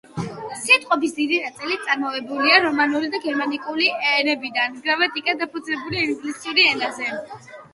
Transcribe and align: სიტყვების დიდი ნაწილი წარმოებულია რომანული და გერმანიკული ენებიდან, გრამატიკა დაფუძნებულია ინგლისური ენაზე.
სიტყვების 0.59 1.11
დიდი 1.17 1.37
ნაწილი 1.43 1.75
წარმოებულია 1.83 2.57
რომანული 2.65 3.11
და 3.17 3.21
გერმანიკული 3.27 3.93
ენებიდან, 4.13 4.81
გრამატიკა 4.89 5.37
დაფუძნებულია 5.45 6.09
ინგლისური 6.11 6.67
ენაზე. 6.73 7.13